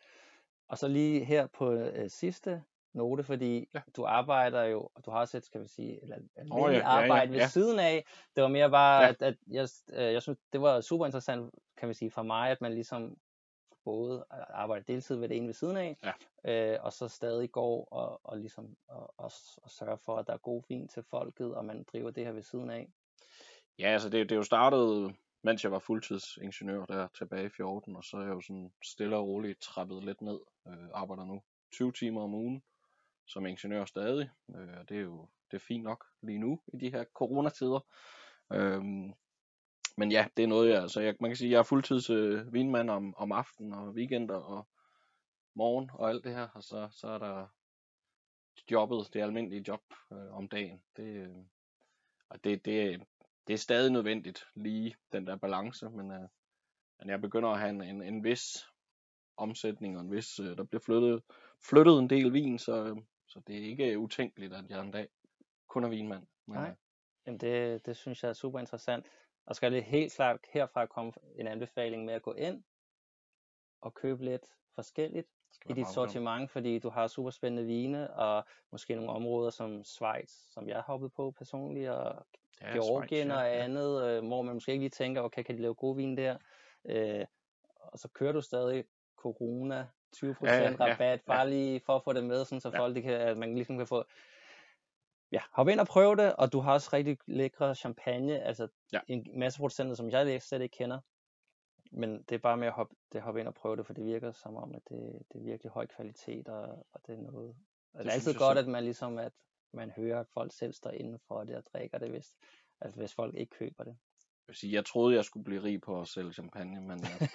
[0.67, 3.81] Og så lige her på øh, sidste note, fordi ja.
[3.95, 6.17] du arbejder jo, og du har set, skal vi sige, eller
[6.51, 7.47] oh, ja, arbejde ja, ja, ved ja.
[7.47, 8.05] siden af.
[8.35, 9.09] Det var mere bare, ja.
[9.09, 12.49] at, at jeg, øh, jeg synes, det var super interessant, kan vi sige, for mig,
[12.49, 13.17] at man ligesom
[13.83, 15.97] både arbejder deltid ved det ene ved siden af,
[16.45, 16.73] ja.
[16.73, 20.33] øh, og så stadig går og, og ligesom og, og, og sørger for, at der
[20.33, 22.89] er god vin til folket, og man driver det her ved siden af.
[23.79, 27.95] Ja, altså det, det er jo startet, mens jeg var fuldtidsingeniør der tilbage i 14,
[27.95, 30.39] og så er jeg jo sådan stille og roligt trappet lidt ned.
[30.67, 32.63] Øh, arbejder nu 20 timer om ugen
[33.25, 34.29] som ingeniør stadig.
[34.55, 37.79] Øh, det er jo det er fint nok lige nu i de her coronatider.
[38.53, 38.81] Øh,
[39.99, 42.53] men ja, det er noget, jeg, altså jeg, man kan sige, jeg er fuldtids øh,
[42.53, 44.67] vinmand om, om aftenen og weekender og
[45.53, 47.47] morgen og alt det her, og så, så er der
[48.71, 49.81] jobbet, det almindelige job
[50.11, 50.81] øh, om dagen.
[50.97, 51.37] Det, øh,
[52.29, 53.01] og det, det,
[53.47, 56.27] det er stadig nødvendigt, lige den der balance, men, øh,
[56.99, 58.67] men jeg begynder at have en, en, en vis
[59.37, 61.23] omsætning, og en vis, øh, der bliver flyttet,
[61.69, 65.07] flyttet en del vin, så, øh, så det er ikke utænkeligt, at jeg en dag
[65.67, 66.27] kun er vinmand.
[66.45, 66.75] Men, Nej, øh,
[67.25, 69.09] Jamen det, det synes jeg er super interessant.
[69.49, 72.63] Og skal det helt klart herfra komme en anbefaling med at gå ind
[73.81, 75.27] og købe lidt forskelligt
[75.69, 80.29] i dit sortiment, fordi du har super spændende vine, og måske nogle områder som Schweiz,
[80.29, 82.25] som jeg har hoppet på personligt, og
[82.61, 84.17] ja, Georgien Schweiz, ja, og andet, ja.
[84.17, 86.37] øh, hvor man måske ikke lige tænker, okay, kan de lave god vin der?
[86.85, 87.25] Øh,
[87.75, 88.83] og så kører du stadig
[89.17, 92.69] corona, 20% ja, ja, rabat, ja, bare lige for at få det med, sådan, så
[92.69, 92.79] ja.
[92.79, 94.03] folk, de kan, at man ligesom kan få
[95.31, 98.99] ja, hop ind og prøv det, og du har også rigtig lækre champagne, altså ja.
[99.07, 100.99] en masse producenter, som jeg slet ikke kender.
[101.91, 104.05] Men det er bare med at hoppe, det hoppe ind og prøve det, for det
[104.05, 107.55] virker som om, at det, det er virkelig høj kvalitet, og, og det er noget...
[107.93, 109.33] Det, det er altid godt, at man ligesom, at
[109.73, 112.35] man hører, at folk selv står inden for det og drikker det, hvis,
[112.81, 113.97] altså hvis folk ikke køber det.
[114.47, 117.27] Jeg, sige, jeg troede, jeg skulle blive rig på at sælge champagne, men ja,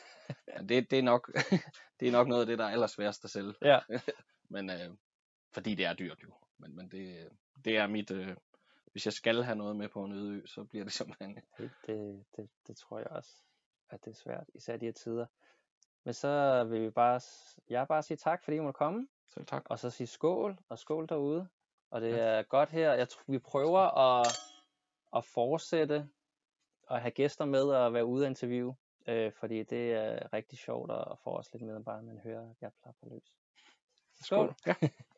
[0.49, 1.33] ja, det, det, er nok,
[2.01, 3.55] det er nok noget af det, der er allersværest at sælge.
[3.63, 3.81] Ja.
[4.55, 4.97] men øh,
[5.55, 6.35] fordi det er dyrt jo.
[6.59, 7.29] Men, men det,
[7.64, 8.37] det er mit, øh,
[8.93, 10.95] hvis jeg skal have noget med på en øde ø, så bliver det.
[11.59, 13.31] Det, det, det, det tror jeg også,
[13.90, 15.27] at det er svært, især de her tider.
[16.05, 17.21] Men så vil vi bare,
[17.69, 19.09] jeg bare sige tak, fordi I måtte komme.
[19.29, 19.62] Selv tak.
[19.71, 21.49] Og så sige skål, og skål derude.
[21.90, 22.17] Og det ja.
[22.17, 22.93] er godt her.
[22.93, 24.27] Jeg tror, vi prøver at,
[25.17, 26.09] at fortsætte
[26.90, 28.75] at have gæster med og være ude og interview.
[29.07, 32.57] Øh, fordi det er rigtig sjovt at få os lidt med, bare man hører, at
[32.61, 33.37] jeg plapper løs.
[34.21, 34.55] Skål.
[34.59, 34.75] skål.
[34.83, 34.88] Ja.